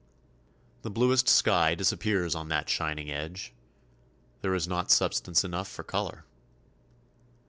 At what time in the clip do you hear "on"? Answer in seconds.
2.33-2.47